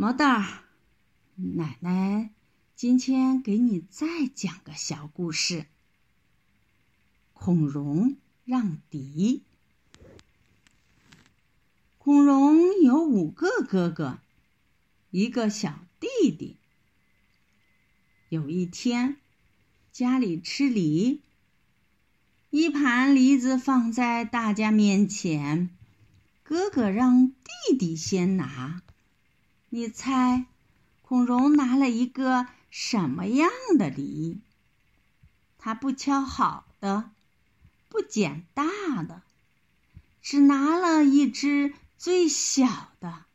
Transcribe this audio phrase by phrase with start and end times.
[0.00, 0.64] 毛蛋儿，
[1.34, 2.30] 奶奶
[2.74, 5.66] 今天给你再讲个小故事。
[7.34, 8.16] 孔融
[8.46, 9.42] 让梨。
[11.98, 14.20] 孔融有五个哥哥，
[15.10, 16.56] 一个小弟弟。
[18.30, 19.18] 有一天，
[19.92, 21.20] 家里吃梨，
[22.48, 25.68] 一盘梨子放在大家面前，
[26.42, 27.34] 哥哥让
[27.68, 28.80] 弟弟先拿。
[29.72, 30.46] 你猜，
[31.00, 34.40] 孔融拿了一个什么样的梨？
[35.58, 37.12] 他不挑好的，
[37.88, 38.64] 不捡大
[39.04, 39.22] 的，
[40.20, 43.26] 只拿了一只最小的。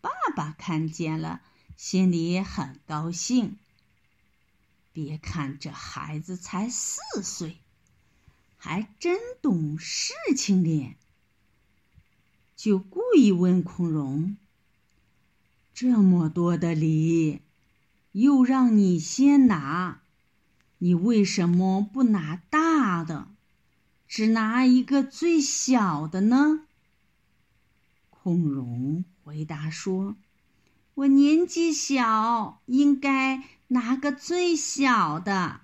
[0.00, 1.40] 爸爸看见了，
[1.76, 3.58] 心里很高兴。
[4.92, 7.56] 别看这孩子才四岁，
[8.56, 10.96] 还真懂事情咧，
[12.54, 14.36] 就故意问孔融。
[15.76, 17.42] 这么多的梨，
[18.12, 20.00] 又让你先拿，
[20.78, 23.28] 你为什么不拿大的，
[24.08, 26.62] 只拿一个最小的呢？
[28.08, 30.16] 孔融回答说
[30.96, 35.60] ：“我年纪小，应该拿个最小的，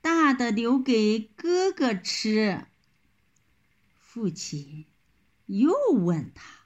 [0.00, 2.66] 大的留给哥哥吃。”
[4.02, 4.84] 父亲
[5.46, 6.57] 又问他。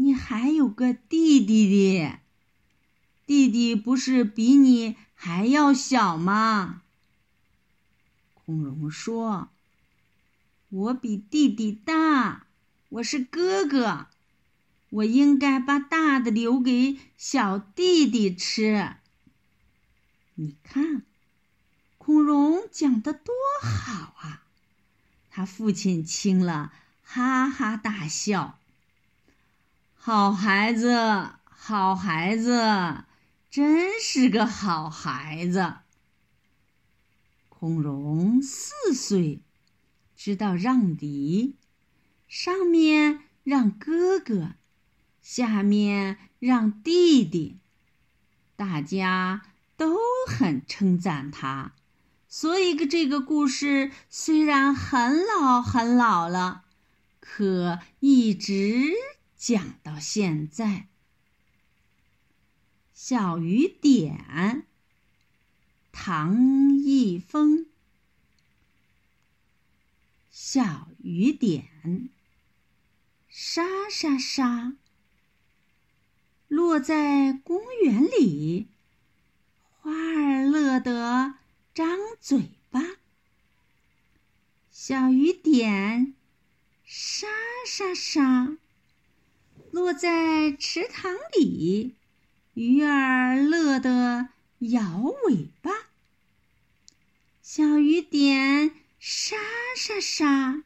[0.00, 1.66] 你还有个弟弟
[1.98, 2.20] 的，
[3.26, 6.82] 弟弟不是比你还要小吗？
[8.32, 9.48] 孔融说
[10.70, 12.46] ：“我比弟弟大，
[12.90, 14.06] 我是哥哥，
[14.90, 18.94] 我应该把大的留给小弟弟吃。”
[20.36, 21.02] 你看，
[21.98, 24.44] 孔融讲的多好啊！
[25.28, 28.57] 他父亲听了，哈哈大笑。
[30.00, 30.96] 好孩子，
[31.44, 33.04] 好孩子，
[33.50, 35.74] 真是个好孩子。
[37.48, 39.42] 孔融四岁，
[40.16, 41.56] 知道让梨，
[42.28, 44.52] 上面让哥哥，
[45.20, 47.58] 下面让弟弟，
[48.54, 49.42] 大家
[49.76, 51.72] 都很称赞他。
[52.28, 56.62] 所以，这个故事虽然很老很老了，
[57.20, 58.92] 可一直。
[59.38, 60.88] 讲到现在，
[62.92, 64.66] 小雨点，
[65.92, 67.66] 唐一峰。
[70.28, 72.08] 小雨点，
[73.28, 74.76] 沙沙沙，
[76.48, 78.66] 落在公园里，
[79.80, 81.34] 花儿乐得
[81.72, 82.82] 张嘴巴。
[84.72, 86.14] 小雨点，
[86.84, 87.28] 沙
[87.64, 88.58] 沙沙。
[89.70, 91.94] 落在池塘里，
[92.54, 95.70] 鱼儿乐得摇尾巴。
[97.42, 99.36] 小雨点沙
[99.76, 100.62] 沙沙，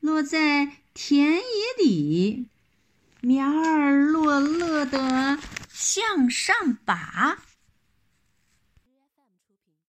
[0.00, 1.40] 落在田野
[1.78, 2.46] 里，
[3.20, 5.38] 苗儿落乐得
[5.70, 7.38] 向上拔。